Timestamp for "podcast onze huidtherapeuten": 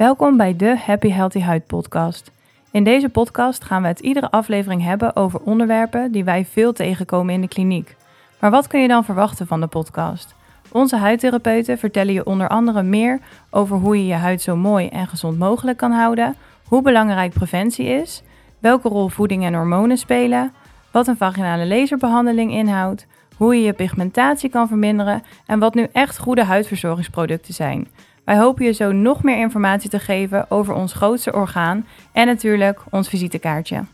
9.66-11.78